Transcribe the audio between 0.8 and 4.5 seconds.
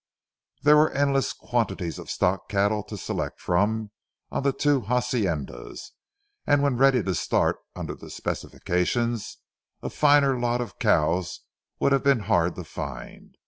endless quantities of stock cattle to select from on